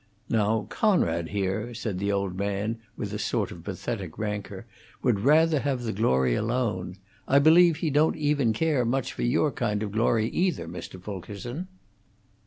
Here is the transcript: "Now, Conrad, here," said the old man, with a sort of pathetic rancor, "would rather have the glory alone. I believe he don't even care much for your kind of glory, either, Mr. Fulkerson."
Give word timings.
"Now, 0.29 0.65
Conrad, 0.67 1.27
here," 1.29 1.75
said 1.75 1.99
the 1.99 2.11
old 2.11 2.35
man, 2.35 2.79
with 2.97 3.13
a 3.13 3.19
sort 3.19 3.51
of 3.51 3.63
pathetic 3.63 4.17
rancor, 4.17 4.65
"would 5.03 5.19
rather 5.19 5.59
have 5.59 5.83
the 5.83 5.93
glory 5.93 6.33
alone. 6.33 6.97
I 7.27 7.37
believe 7.37 7.75
he 7.75 7.91
don't 7.91 8.15
even 8.15 8.51
care 8.51 8.83
much 8.83 9.13
for 9.13 9.21
your 9.21 9.51
kind 9.51 9.83
of 9.83 9.91
glory, 9.91 10.27
either, 10.29 10.67
Mr. 10.67 10.99
Fulkerson." 10.99 11.67